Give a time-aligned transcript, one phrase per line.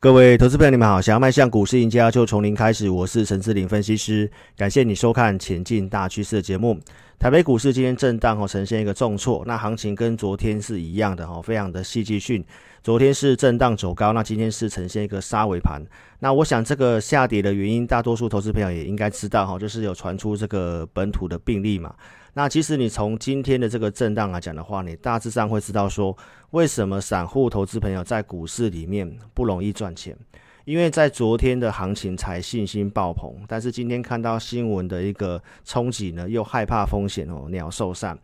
[0.00, 1.00] 各位投资朋友，你们好！
[1.02, 2.88] 想要迈向股市赢家，就从零开始。
[2.88, 6.78] 我是陈志霖分析师，感谢你收看《前进大趋势》的节目。
[7.18, 12.44] 台北股市今天震荡哦，呈现一个重挫，那行情跟昨天是一样的哦，非常的戏剧性。
[12.80, 15.82] 昨天是震荡走高，那今天是呈现一个杀尾盘。
[16.20, 21.92] 那我想这个下跌的原因，大多数投资朋友也应该知道哈，就是有传出这个本土的病例嘛。
[22.34, 26.16] 那其实你从今天的这个震荡来讲的话，你大致上会知道说，
[26.50, 30.16] 为什么散户投资朋友在股市里面不容易赚钱？
[30.64, 38.16] 因为在昨天的行情才信心爆棚，但是今天看到新闻的一个冲击呢，又害怕风险哦，鸟兽散。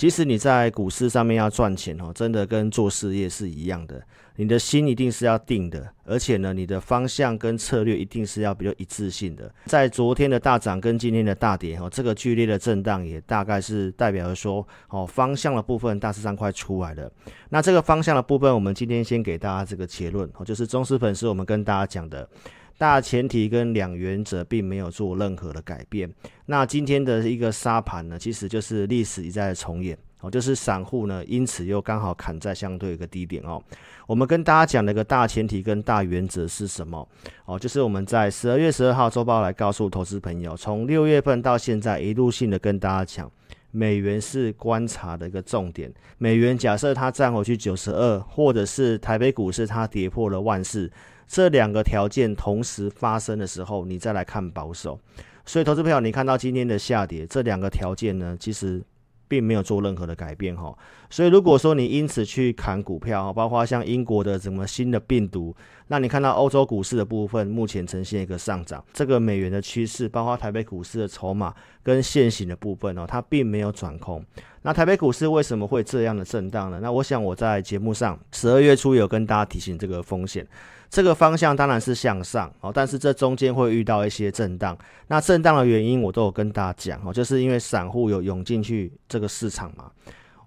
[0.00, 4.02] 其实你在股市上面要赚钱哦，真的跟做事业是一样的，
[4.36, 9.52] 你的心一定是要定的，而且呢，你的方向跟策略一定是要比较一致性的。
[9.66, 17.12] 在昨天的大涨跟今天的大跌哦，这个剧烈的震荡也大概是代表着说哦，方向的部分大致上快出来了。
[17.50, 22.26] 那这个方向的部分，我们今天先给大家这个结论哦，就是忠实粉丝我们跟大家讲的。
[22.80, 26.10] 大前提跟两原则并没有做任何的改变。
[26.46, 33.62] 那今天的一个沙盘呢，其实就是历史一再的重演哦，就是散户呢，因此又刚好砍在相对一个低点哦。
[34.06, 37.06] 我们跟大家讲的一个大前提跟大原则是什么
[37.44, 37.58] 哦？
[37.58, 43.30] 就是我们在十二月十二号周报来告诉投资朋友，从六月份到现在一路性的跟大家讲，
[43.72, 45.92] 美元是观察的一个重点。
[46.16, 50.90] 美元假设它站回去九十二，或者是台北股市它跌破了万四。
[51.30, 54.98] 这两个条件同时发生的时候，你再来看保守。
[55.46, 58.82] 所以，投资朋友，你看到今天的下跌，这两个条件呢，其实
[59.28, 60.76] 并没有做任何的改变哈。
[61.08, 65.54] 所以，如果说你因此去砍股票，包括像英国的什么新的病毒，
[65.92, 74.24] 那你看到欧洲股市的部分目前呈现一个上涨，这个美元的趋势，包括台北股市的筹码跟现行的部分哦，它并没有转空。
[74.62, 76.78] 那台北股市为什么会这样的震荡呢？
[76.80, 80.46] 那我想我在节目上十二月初有跟大家提醒这个风险。
[80.88, 84.78] 这个方向当然是向上哦，但是这中间会遇到一些震荡。
[85.08, 89.90] 那震荡的原因我都有跟大家讲哦，就是因为散户有涌进去这个市场嘛。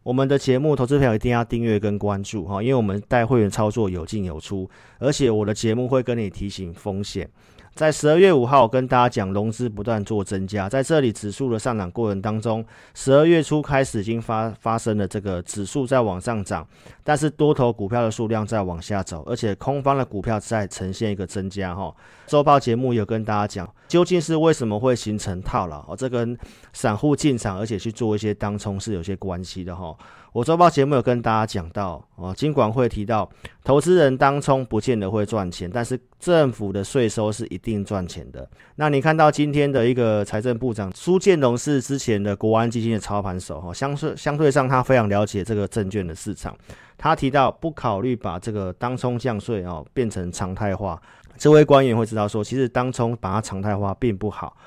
[0.04, 4.70] 我们的节目投资票一定要订阅跟关注哈，因为我们带会员操作有进有出，
[5.00, 7.30] 而且我的节目会跟你提醒风险。
[7.76, 12.64] 在十二月五号，跟大家讲，融资不断做增加，在这里指数的上涨过程当中，
[12.94, 16.68] 十二月初开始已经发发生了这个指数在往上涨，
[17.04, 21.92] 但是多头股票的数量在往下走，而且空方的股票在呈现一个增加哈。
[22.28, 25.84] 周报节目有跟大家讲，究竟是为什么会形成套牢？
[25.88, 26.38] 哦，这跟
[26.74, 29.96] 散户进场而且去做一些当冲是有些关系的哈。
[30.34, 33.30] 我周报节目有跟大家讲到，哦，金管会提到，
[33.64, 38.50] 投资人当冲不见得会赚钱，但是政府的税收是一定赚钱的。
[38.78, 46.58] 那你看到今天的一个财政部长苏建荣是之前的国安基金的操盘手，哈，相对相对上他非常了解这个证券的市场。
[46.98, 51.00] 他提到不考虑把这个当冲降税哦变成常态化，
[51.38, 54.58] 这位官员会知道说，其实当冲把它常态化并不好。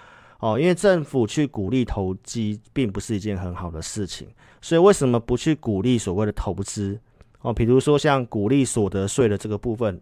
[0.41, 4.29] 哦，因为政府去鼓励投机，并不是一件很好的事情，
[4.61, 6.99] 所以为什么不去鼓励所谓的投资？
[7.41, 10.01] 哦，比如说像鼓励所得税的这个部分，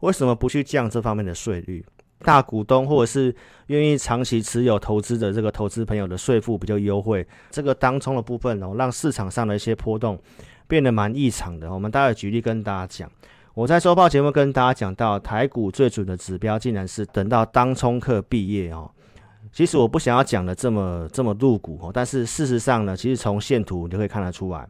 [0.00, 1.84] 为什么不去降这方面的税率？
[2.20, 3.32] 大股东或者是
[3.68, 10.18] 愿意长期持有投资的这个投资朋友的税负比较优惠，这个当冲的部分哦，让市场上的一些波动
[10.66, 11.72] 变得蛮异常的。
[11.72, 13.08] 我们待会举例跟大家讲，
[13.54, 18.90] 我在周报节目跟大家讲到，台股最准的指标，竟然是等到当冲客毕业哦。
[19.52, 24.68] 其实我不想要讲的这么这么露骨哦，但是事实上呢，其实从线图你就可以看得出来。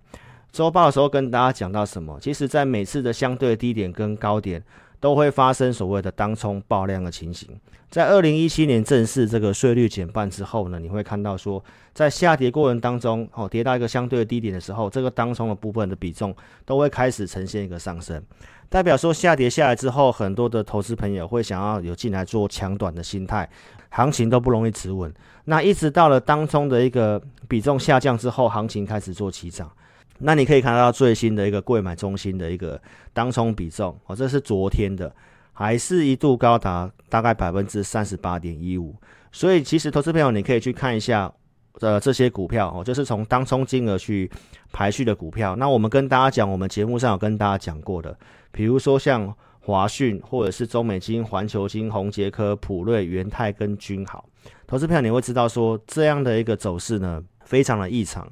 [0.50, 2.18] 周报的时候跟大家讲到什么？
[2.20, 4.62] 其实，在每次的相对低点跟高点，
[5.00, 7.48] 都会发生所谓的当冲爆量的情形。
[7.90, 11.62] 在二零一七年正式这个税率减半之后呢，你会看到说，
[11.94, 16.34] 在下跌过程当中，哦，跌到一个相对的低点的时候，这个当冲的部分的比重
[16.66, 18.22] 都会开始呈现一个上升，
[18.68, 23.48] 代表说下跌下来之后，很多的投资朋友会想要有进来做强短的心态。
[23.90, 25.10] 行情都不容易止稳，
[25.46, 29.70] 那一直到了当冲的一个比重下降之后，行情开始做起涨。
[30.18, 32.80] 那你可以看到最新的一个柜买中心的一个
[33.12, 35.14] 当冲比重哦，这是昨天的，
[35.52, 38.94] 还是一度高达大概百分之三十八点一五。
[39.32, 41.32] 所以其实投资朋友你可以去看一下，
[41.80, 44.30] 呃，这些股票哦，就是从当冲金额去
[44.72, 45.54] 排序的股票。
[45.56, 48.18] 那我们跟大家讲，我们节目上有跟大家讲过的，
[48.50, 49.34] 比如说像。
[49.60, 54.24] 华讯或者是中美金、环球金、宏捷科、普瑞、元泰跟君豪，
[54.66, 58.26] 投资票你会知道说，这样的一个走势呢，非常的异常，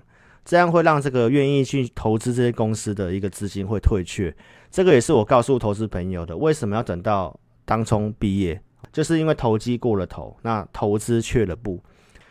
[0.46, 4.34] 这样会让这个愿意去投资这些公司的一个资金会退却。
[4.70, 8.58] 这个也是我告诉投资朋友的，为什么要等到当冲毕业，
[8.92, 11.82] 就是因为投机过了头，那投资却了步。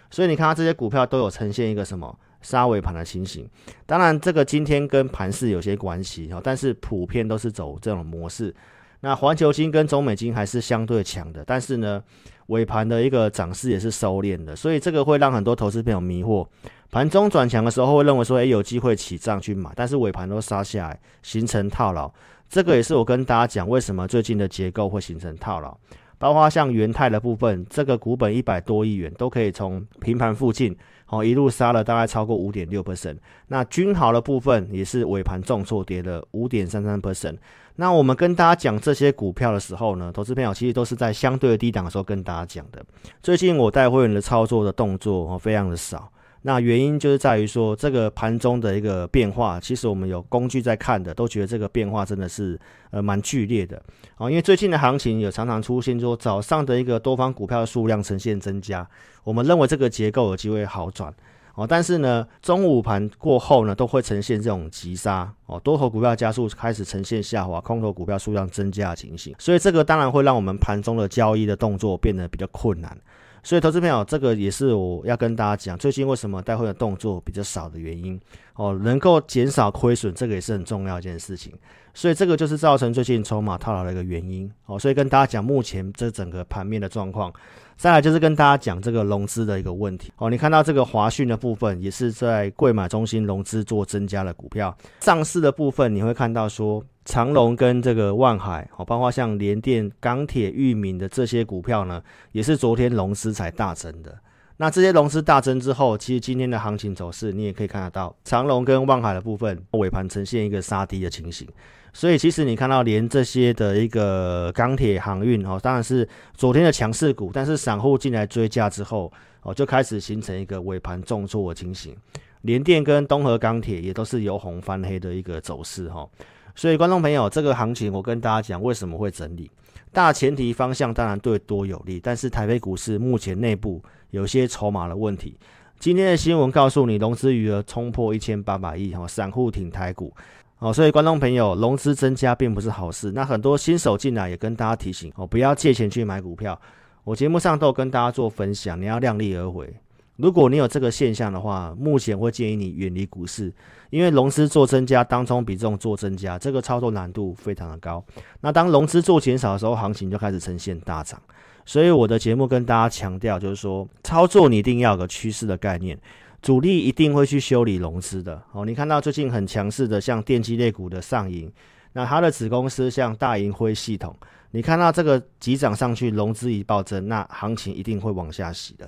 [0.10, 3.50] 所以你看它这些股票都有呈现一个什么杀尾盘的情形。
[3.86, 8.56] 当然，这个今天跟盘势有些关系哈，但是普遍都是走这种模式。
[9.02, 12.02] 那环球金跟中美金还是相对强的，但是呢，
[12.48, 16.46] 尾盘的一个涨势也是收敛的，所以这个会让很多投资朋友迷惑。
[16.92, 22.12] 盘中转强的时候会认为说，诶，有机会起涨去买，但是尾盘都杀下来，形成套牢。
[22.48, 25.76] 这个也是我跟大家讲，为什么最近的结构会形成套牢。
[26.18, 30.74] 包括像元泰的部分，这个股本一百多亿元，都可以从平盘附近，
[31.08, 33.18] 哦，一路杀了大概超过五点六 percent。
[33.48, 37.36] 那君豪的部分也是尾盘重挫，跌了五点三三 percent。
[37.78, 42.84] 那我们跟大家讲这些股票的时候呢，投资朋友其实都是在相对低档的时候跟大家讲的。
[43.22, 46.12] 最近我带会员的操作的动作哦，非常的少。
[46.44, 52.58] 那原因就是在于说，这个盘中的一个变化，其实我们有工具在看的，都觉得这个变化真的是
[52.92, 53.82] 呃蛮剧烈的
[54.16, 54.30] 啊。
[54.30, 58.88] 因为最近的行情有常常出现说，早上的一个多方股票的数量呈现增加，
[59.24, 61.12] 我们认为这个结构有机会好转
[61.56, 61.66] 哦。
[61.68, 72.96] 但是呢，中午盘过后呢，都会呈现这种急杀哦，多头股票加速开始呈现下滑，空头股票数量增加的情形，所以这个当然会让我们盘中的交易的动作变得比较困难。
[73.44, 78.20] 所以，投资朋友，这个也是我要跟大家讲，最近为什么带会的动作比较少的原因
[78.56, 81.54] 哦，能够减少亏损，这个也是很重要一件事情。
[81.94, 84.78] 所以，这个就是造成最近筹码套牢的一个原因哦。
[84.78, 87.32] 所以，跟大家讲目前这整个盘面的状况。
[87.78, 90.30] 再来就是跟大家讲这个融资的一个问题哦。
[90.30, 94.76] 你看到这个华讯的部分，也是在贵买中心融资做增加的股票。
[95.02, 96.84] 上市的部分，你会看到说。
[97.08, 104.18] 长隆跟这个万海，哦，包括像联电、钢铁、裕民的这些股票呢，也是昨天融资才大增的。
[104.58, 111.48] 那这些融资大增之后，其实今天的行情走势，你也可以看得到，长隆跟望海的部分尾盘呈现一个杀低的情形。
[111.92, 119.12] 所以其实你看到连这些的一个钢铁航运，哦，当然是昨天的强势股，但是散户进来追加之后，
[119.44, 121.96] 哦，就开始形成一个尾盘重挫的情形。
[122.42, 126.08] 联电跟东河钢铁也都是由红翻黑的一个走势，哈。
[126.54, 129.52] 所以，观众朋友，这个行情我跟大家讲，为什么会整理？
[129.96, 135.38] 大前提方向当然对多有利，但是台北股市目前内部有些筹码的问题。
[135.80, 140.14] 今天的新闻告诉你，融资余额冲破一千八百亿，哈，散户挺台股，
[140.60, 143.14] 哦，所以观众朋友，融资增加并不是好事。
[143.14, 146.60] 那很多新手进来也跟大家提醒，哦，不要借钱去买股票。
[147.06, 149.74] 我节目上都有跟大家做分享，你要量力而为。
[150.18, 153.54] 如果你有这个现象的话，目前会建议你远离股市，
[153.90, 158.04] 因为融资做增加，当冲比重做增加，这个操作难度非常的高。
[158.40, 161.22] 那当融资做减少的时候，行情就开始呈现大涨。
[161.66, 166.00] 所以我的节目跟大家强调，就是说操作你一定要有个趋势的概念，
[166.42, 168.42] 主力一定会去修理融资的。
[168.54, 171.52] 哦，你看到最近很强势的像电机类股的上银，
[171.92, 174.16] 那它的子公司像大银辉系统，
[174.52, 178.88] 你看到这个急涨上去，融资一暴增，那行情一定会往下洗的。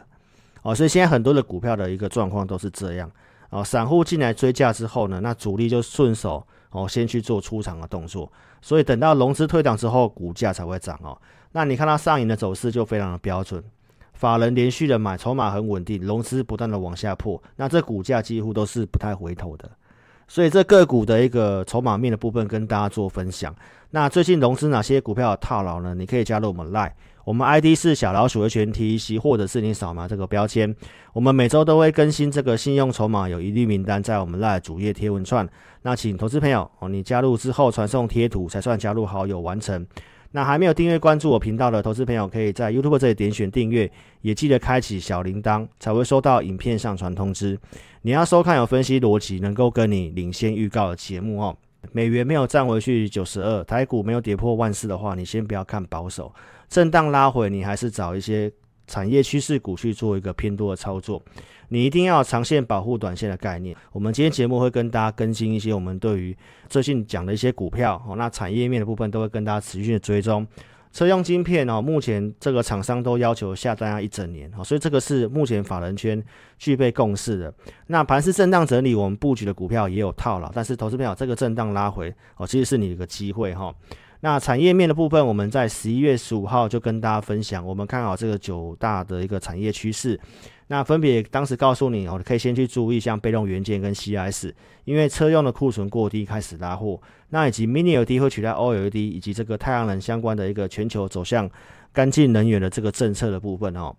[0.67, 3.09] 哦，所以现在很多的股票的一个状况都是这样。
[3.51, 8.29] 哦，散户进来追价之后呢，那主力就顺手哦，先去做出场的动作。
[8.61, 11.17] 所以等到融资退场之后，股价才会涨哦。
[11.53, 13.63] 那你看到上影的走势就非常的标准，
[14.11, 19.71] 法人连续的买，筹码很稳定，融资不断的往下破，那这股价几乎都是不太回头的。
[20.27, 23.55] 所以这个股的一个筹码面的部分跟大家做分享。
[23.91, 25.95] 那最近融资哪些股票套牢呢？
[25.95, 26.91] 你可以加入我们 Line。
[27.27, 30.73] 我们 ID 是小老鼠的全 T C，或者是你扫码这个标签，
[31.11, 35.45] 我们每周都会更新这个信用筹码有疑虑名单在我们那主页贴文串。
[35.81, 39.85] 那请投资朋友哦，你加入之后传送贴图才算加入好友完成。
[40.31, 43.91] 那还没有订阅关注我频道的投资朋友，可以在 YouTube 这里点选订阅，
[44.21, 47.59] 也记得开启小铃铛，才会收到影片上传通知。
[48.03, 51.57] 你要收看有分析逻辑，能够跟你领先预告的节目哦。
[51.91, 56.33] 美元没有站回去九十二，台股没有跌破万四的话，你先不要看保守。
[56.67, 58.51] 震荡拉回，你还是找一些
[58.87, 61.21] 产业趋势股去做一个偏多的操作。
[61.69, 63.75] 你一定要长线保护短线的概念。
[63.91, 66.37] 我们今天节目会跟大家更新一些我们对于
[66.69, 70.47] 最近讲的一些股票哦，那产业面的部分都会跟大家持续的追踪。
[70.97, 76.19] 车用晶片哦，目前这个厂商都要求下单要一整年哦，所以这个是目前法人圈
[76.57, 77.53] 具备共识的。
[77.85, 83.71] 那盘是震荡整理，我们布局的股票也有套牢，但是投资票这个震荡拉回哦，其实是你一个机会哈。
[84.21, 90.19] 那产业面的部分，我们在十一月十五号就跟大家分享，我们看好这个九大的一个产业趋势。
[90.69, 94.51] 那分别当时告诉你，哦，可以先去注意像被动元件跟 CIS，
[94.85, 96.99] 因为车用的库存过低开始拉货。
[97.29, 101.49] 那以及 Mini LED 会取代 OLED，以及这个太阳能相关的一个全球走向
[101.93, 103.95] 干净能源的这个政策的部分哦。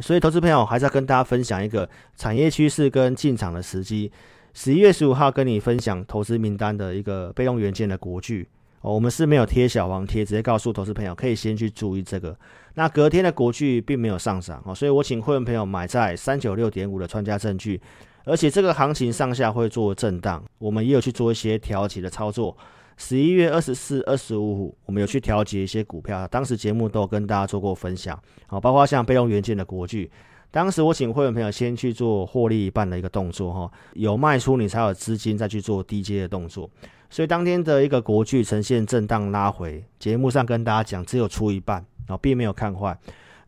[0.00, 4.10] 所以投资朋友还是要跟大家分享一个产业趋势跟进场的时机。
[4.54, 8.48] 十一月十五号跟你分享投资名单的一个被动元件的国巨。
[8.82, 12.36] 哦，我们是没有贴小黄贴，直接告诉投资朋友可以先去注意这个。
[12.74, 17.80] 那隔天的国巨并没有上涨哦，所以我请会员朋友买在三九六点五的穿价证据，
[18.24, 22.56] 而且这个行情上下会做震荡，我们也有去做一些调节的操作。
[22.96, 30.10] 十一月二十四、二十五，我们有去调节一些股票，当时节目都有跟大家做过分享，好，包括像备用元件的国巨，
[30.50, 36.70] 当时我请会员朋友先去做获利一半的一个动作，哈，有卖出你才有资金再去做低阶的动作，
[37.12, 42.98] 所以当天的一个国巨呈现震荡拉回，节目上跟大家讲只有出一半，啊，并没有看坏。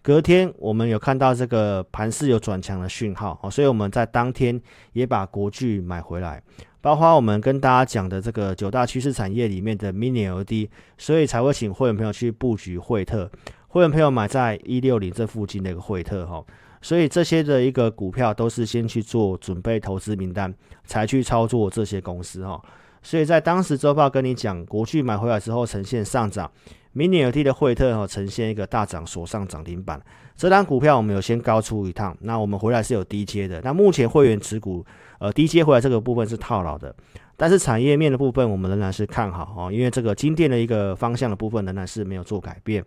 [0.03, 4.61] 隔天我们有看到这个盘势有转强的讯号，哦，所以我们在当天
[4.93, 6.43] 也把国巨买回来。
[6.83, 10.69] 包括我们跟大家讲的这个九大趋势产业里面的 Mini LED，
[10.99, 13.31] 所以才会请会员朋友去布局惠特，
[13.69, 16.45] 会员朋友买在一六零这附近的一个惠特哈，
[16.83, 20.55] 所以这些的一个股票都是先去做准备投资名单，
[20.85, 22.63] 才去操作这些公司哈，
[23.05, 26.51] 所以在当时周报跟你讲，国巨买回来之后呈现上涨
[26.97, 30.03] ，Mini LED 的惠特哈呈现一个大涨，锁上涨停板，
[30.37, 34.85] 这单股票我们有先高出一趟，那我们回来是有低接的，那目前会员持股。
[35.21, 36.95] 呃，低接回来这个部分是套牢的，
[37.35, 42.85] 但是产业面的部分我们仍然是看好哦，因为这个晶电的一个方向的部分仍然是没有做改变。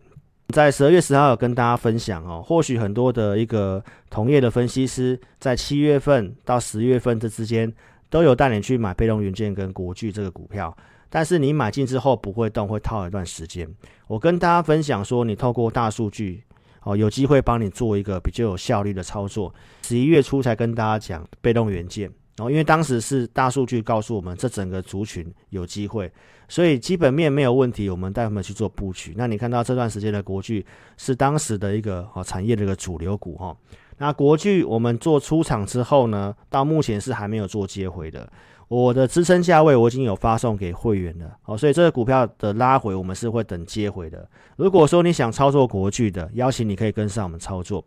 [0.50, 7.74] 在十二月十号有跟大家分享哦，或许很多的一个同业的分析师在七月份到十月份这之间
[8.10, 10.76] 都有带你去买被动元件跟国巨这个股票，
[11.10, 13.68] 但是你买进之后不会动，会套一段时间。
[14.08, 16.44] 我跟大家分享说，你透过大数据。
[16.84, 19.54] 哦，有机会帮你做一个比较有效率的操作。
[19.82, 26.10] 十一月初才跟大家讲被动元件，然哦，因为当时是大数据告诉我们这整个族群有机会，
[26.48, 29.14] 所以基本面没有问题，我们带他们去做布局。
[29.18, 33.54] 那你看到这段时间的国巨是当时的一个哦产业的一个主流股哈。
[33.98, 38.28] 那国巨我们做出场之后呢，到目前是还没有做接回的。
[38.68, 44.28] 我的支撑价位我已经有发送给会员了，好，所以这个股票的拉回我们是会等接回的。
[44.58, 47.84] 如果说你想操作国巨的，邀请你可以跟上我们操作。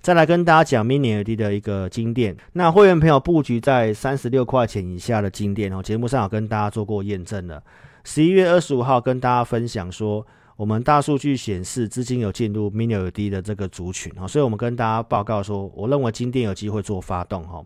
[0.00, 7.62] 再来跟大家讲 Mini LED 的一个金电，那会员朋友布局在三十六块钱以下的金电哦，节目上有跟大家做过验证了。
[8.02, 17.64] 十一月二十五号跟大家分享说，我们大数据显示资金有进入 Mini LED 的这个族群啊，所以我们跟大家报告说，我认为金电有机会做发动哈。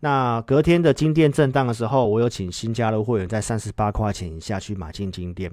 [0.00, 5.50] 那隔天的金电震荡的时候，我有请新加入会员在三十八块钱以下去买进金电。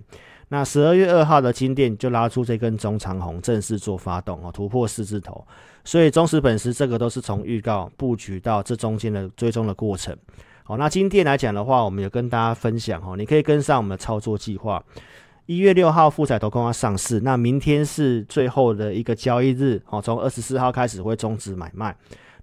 [0.50, 5.48] 那十二月二号的金电就拉出这根中长红，正式做发动哦，突破四字头。
[5.86, 10.15] 所以忠实粉丝这个都是从预告布局到这中间的追踪的过程。
[10.63, 14.84] 好，那金电来讲的话，我们有跟大家分享哦，你可以跟上我们的操作计划。
[15.45, 21.95] 一月六号富采投控要上市，那明天是最后的一个交易日哦，从二十四号开始会终止买卖。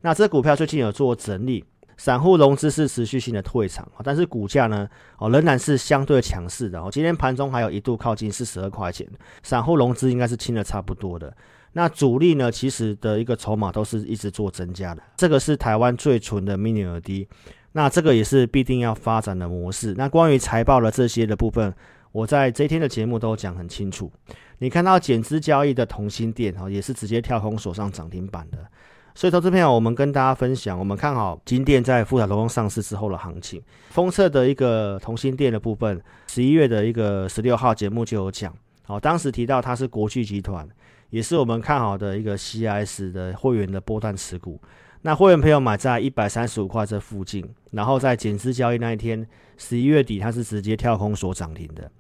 [0.03, 1.65] 那这股票最近有做整理。
[1.97, 4.89] 散户融资是持续性的退场，但是股价呢，
[5.19, 6.89] 哦仍然是相对强势的哦。
[6.91, 9.07] 今天盘中还有一度靠近四十二块钱，
[9.43, 11.31] 散户融资应该是清的差不多的。
[11.73, 15.03] 那主力呢，其实的一个筹码都是一直做增加的。
[15.15, 17.27] 这个是台湾最纯的 Mini LED，
[17.73, 19.93] 那这个也是必定要发展的模式。
[19.99, 21.75] 那关于财报的这些的部分，
[22.13, 24.11] 我在这一天的节目都讲很清楚。
[24.59, 28.59] 你看到减资交易的同心店哦，也是直接跳空锁上涨停板的。
[29.15, 33.61] 所以，投资朋友，我们跟大家分享，我们看好金店在富采投控上市之后的行情。
[33.91, 40.67] 封测的一个同心店的部分，十一月的一个十六号节目就有讲，好，当时提到它是国巨集团，
[41.11, 44.61] 也是我们看好的一个 CIS 的会员的波段持股。
[45.03, 49.27] 那会员朋友买在一百三十五块这附近，然后在减资交易那一天，
[49.57, 51.91] 十一月底它是直接跳空锁涨停的。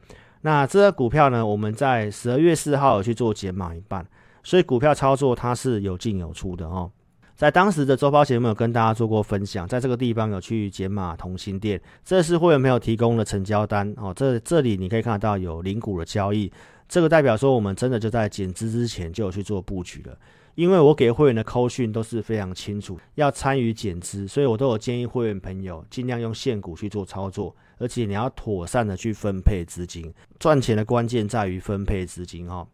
[0.42, 4.06] 那这个股票呢，我们在十二月四号有去做减码一半，
[4.42, 6.90] 所以股票操作它是有进有出的哦。
[7.34, 14.12] 在当时的周报节目有跟大家做过分享，在这个地方有去减码同心店，这是会员朋友提供的成交单哦。
[14.14, 16.52] 这这里你可以看得到有零股的交易，
[16.86, 20.14] 这个代表说我们真的就在减资之前就有去做布局了。
[20.60, 32.68] 因为我给会员的扣讯都是非常清楚，要参与减资，所以我都有建议会员朋友尽量用现股去做操作，而且你要妥善的去分配资金，赚钱的关键在于分配资金哦。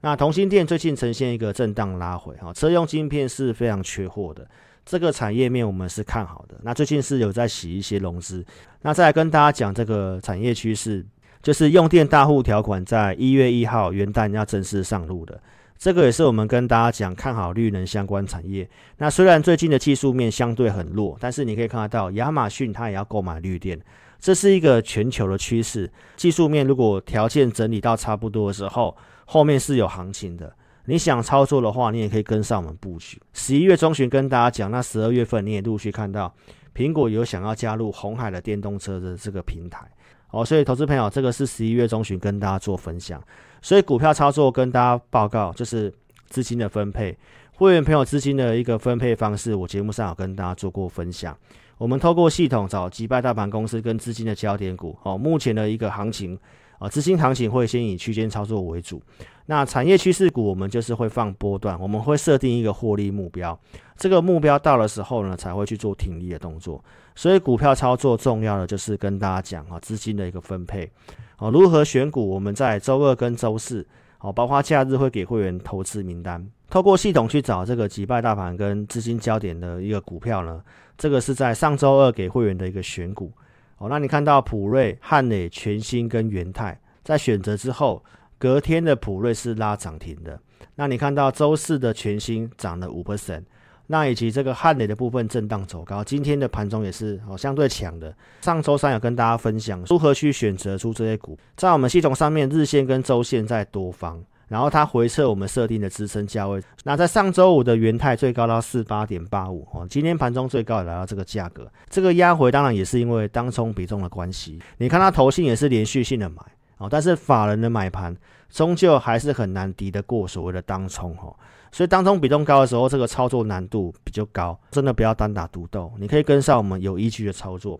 [0.00, 4.44] 那同心店最近呈现一个震荡拉回，哈，车用晶片是非常缺货的，
[4.84, 6.58] 这个产业面我们是看好的。
[6.64, 8.44] 那最近是有在洗一些融资，
[8.82, 11.06] 那再来跟大家讲这个产业趋势，
[11.40, 15.40] 就是用电大户条款在一月一号元旦要正式上路的，
[15.78, 18.68] 这个也是我们跟大家讲看好绿能相关产业。
[18.96, 23.80] 那虽然最近的技术面相对很弱，但是你可以看得到亚马逊它也要购买绿电，
[24.18, 25.88] 这是一个全球的趋势。
[26.16, 30.52] 技术面如果条件整理到差不多的时候，后面是有行情的，
[30.86, 33.20] 你想操作的话，你也可以跟上我们布局。
[33.32, 36.34] 十一月中旬跟大家讲，那十二月份你也陆续看到
[36.74, 39.86] 苹果有想要加入红海的电动车的这个平台，
[40.32, 43.22] 哦，所以投资朋友，这个是十一月中旬跟大家做分享。
[43.60, 45.92] 所以股票操作跟大家报告，就是
[46.28, 47.16] 资金的分配，
[47.54, 51.36] 会员朋友资金的一个分配方式，我节目上有跟大家做过分享。
[51.76, 56.38] 我们透过系统找击败大盘公司跟资金的焦点股，哦，目前的一个行情。
[56.78, 59.02] 啊，资金行情会先以区间操作为主。
[59.46, 63.58] 那产业趋势股我们就是会放波段，我们会设定一个获利目标，
[63.96, 66.82] 这个目标到的时候呢，才会去做停利的动作。
[67.14, 70.88] 所以股票操作重要的就是跟大家讲啊，资金的一个分配，
[71.36, 73.84] 啊，如何选股，我们在周二跟周四，
[74.20, 80.62] 哦，包括假日会给会员投资名单，透过系统去找这个击败大盘跟资金焦点的一个股票呢，
[80.96, 83.32] 这个是在上周二给会员的一个选股。
[83.78, 88.04] 哦，那你看到普瑞、汉磊、全新跟元泰在选择之后，
[88.38, 90.38] 隔天的普瑞是拉涨停的。
[90.74, 93.42] 那你看到周四的全新涨了五 percent，
[93.86, 98.14] 那以及这个汉磊的部分震荡走高，今天的盘中也是哦相对强的。
[98.42, 104.22] 上周三有跟大家分享如何去选择出这些股，在我们系统上面日线跟周线在多方。
[104.48, 114.58] 然后它回撤我们设定的支撑价位，那在上周五的元泰最高到四八点八五哦，今天盘中最高也来到这个价格，这个压回当然也是因为当冲比重的关系。
[114.78, 116.42] 你看它投信也是连续性的买
[116.78, 118.16] 哦，但是法人的买盘
[118.48, 121.36] 终究还是很难敌得过所谓的当冲哦，
[121.70, 127.78] 所以当冲比重高的时候，这个操作难度比较高，真的不要单打独斗，你可以跟上我们有依据的操作。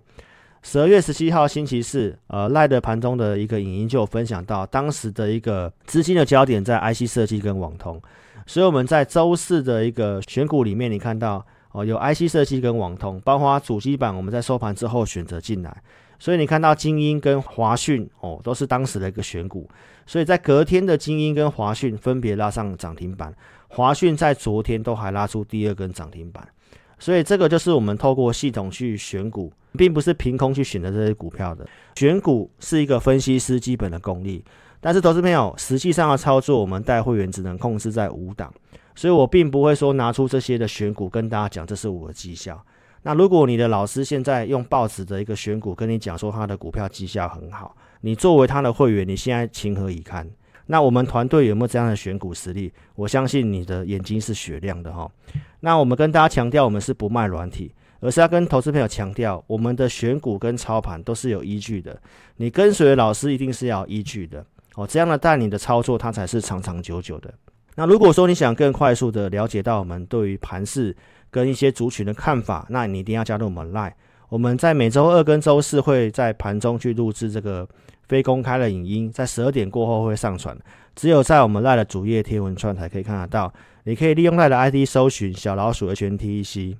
[0.70, 7.98] 十二月十七号星期四，呃，赖的盘中的一个影音就有分享到，当时的一个资金的焦点在 IC 设计跟网通，
[8.44, 15.74] 所以我们在周四的一个选股里面，你看到哦，有 IC 设计跟网通，包括主机板，我们在收盘之后选择进来，
[16.18, 19.66] 所以你看到精英跟华讯哦，都是当时的一个选股，
[20.04, 23.34] 所以在隔天的精英跟华讯分别拉上涨停板，
[23.68, 26.46] 华讯在昨天都还拉出第二根涨停板。
[26.98, 31.66] 所以这个就是我们透过系统去选股，并不是凭空去选择这些股票的。
[31.94, 34.44] 选股是一个分析师基本的功力，
[34.80, 38.52] 但是投资朋友实际上的操作，我们带会员只能控制在五档，
[38.94, 42.60] 所以我并不会说拿出这些的选股跟大家讲，这是我的绩效。
[43.02, 50.28] 那如果你的老师现在用报纸的一个选股跟你讲说他的股票绩效很好，你作为他的会员，你现在情何以堪？
[50.70, 52.72] 那我们团队有没有这样的选股实力？
[52.94, 55.10] 我相信你的眼睛是雪亮的哈。
[55.60, 61.98] 那我们跟大家强调，我们是不卖软体，而是要跟投资朋友强调，我们的选股跟操盘都是有依据的。
[62.36, 67.32] 你跟随老师一定是要有依据的哦，这样的带领的操作，它才是长长久久的。
[67.74, 70.94] 那如果说你想更快速的了解到我们对于盘势
[71.30, 73.92] 跟一些族群的看法，那你一定要加入我们 Line。
[74.28, 77.68] 我们在每周二跟周四会在盘中去录制这个。
[78.08, 80.56] 非公开的影音在十二点过后会上传，
[80.96, 83.52] 只有在我们赖的主页贴文串才可以看得到。
[83.84, 86.74] 你可以利用赖的 ID 搜寻小老鼠 HNTEC，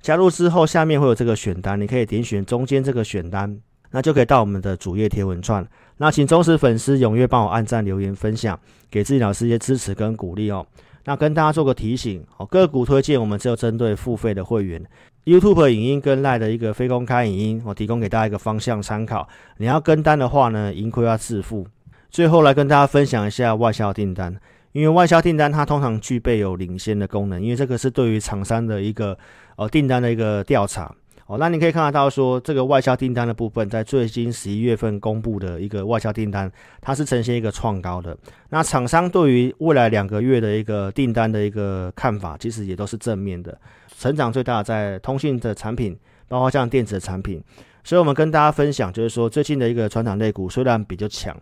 [0.00, 3.60] 加入之后下面会有这个选单，你可以点选中间这个选单，
[3.90, 5.68] 那就可以到我们的主页贴文串。
[5.98, 8.58] 那请忠实粉丝踊跃帮我按赞、留言、分享，
[8.90, 10.66] 给自己老师一些支持跟鼓励哦。
[11.04, 14.82] 那跟大家做个提醒哦，个股推荐我们只有针对付费的会员。
[15.24, 19.28] YouTube 影音跟 Line 的一个非公开影音，我提供给大家一个方向参考。
[19.58, 21.66] 你要跟单的话呢，盈亏要自负。
[22.08, 24.34] 最后来跟大家分享一下外销订单，
[24.72, 29.16] 因为外销订单它通常具备有领先的功能，因为这个是对于厂商的一个
[29.56, 30.92] 呃订单的一个调查。
[31.26, 38.18] 哦，那你可以看得到说，这个外销订单的部分，在最近十一月份公布的一个外销订单，它是呈现一个创高的。
[38.48, 43.56] 那厂商对于未来两个月的一个订单的一个看法，其实也都是正面的。
[44.00, 45.94] 成长最大在通讯的产品，
[46.26, 47.38] 包括像电子的产品。
[47.84, 51.36] 所以我们跟大家分享，就是说最近的一个船厂类股虽然比较强，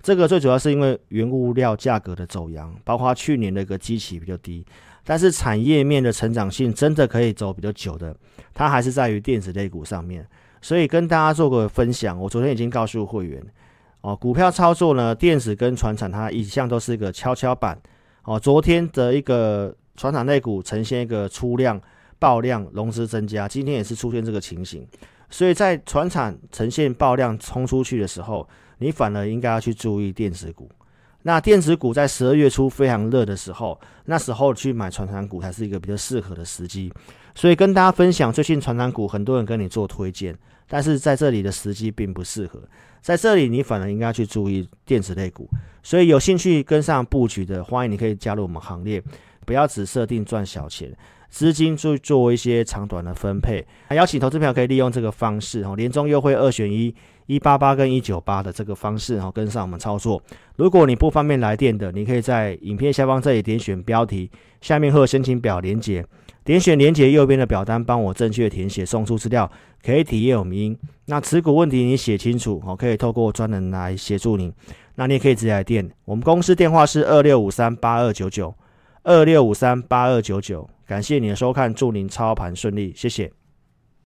[0.00, 4.64] 这个最主要是因为原物料价格的走扬，包括去年的一个基期比较低。
[5.02, 8.14] 但是产业面的成长性真的可以走比较久的，
[8.54, 10.24] 它还是在于电子类股上面。
[10.62, 13.44] 所以跟大家做个分享，我昨天已经告诉会员，
[14.02, 17.76] 哦，股票操作呢，电子跟船厂它一向都是一个跷跷板。
[18.22, 21.78] 哦，昨天的一个船厂类股呈现一个出量
[22.24, 24.88] 爆量融资增加，今天也是出现这个情形。
[25.28, 30.70] 所以在船产呈现爆量冲出去的时候，你反而应该要去注意电子股。
[31.20, 36.90] 那电子股在十二月初非常热的时候，那时候去买船产股才是一个比较适合的时机。
[37.34, 40.34] 所以跟大家分享，最近船产股很多人跟你做推荐，
[40.66, 42.58] 但是在这里的时机并不适合。
[43.02, 45.46] 在这里你反而应该去注意电子类股。
[45.82, 49.02] 所以有兴趣跟上布局的，欢迎你可以加入我们行列，
[49.44, 50.90] 不要只设定赚小钱。
[51.34, 56.94] 资金就做一些长短的分配，邀请投资朋友可以利用这个方式哦，年终优惠二选一，
[57.26, 60.22] 一八八跟一九八的这个方式哦，跟上我们操作。
[60.54, 66.06] 如果你不方便来电的，你可以在影片下方这里点选标题，下面会有申请表连接，
[66.44, 69.50] 点选连接右边的表单，帮我正确填写送出资料，
[69.84, 70.78] 可以体验我们音。
[71.06, 74.52] 那持股问题你写清楚哦，可以透过专人来协助你。
[74.94, 78.54] 那你也可以直接来电，我们公司电话是二六五三八二九九
[79.02, 80.70] 二六五三八二九九。
[80.86, 83.43] 感谢你的收看，祝您操盘顺利，谢谢。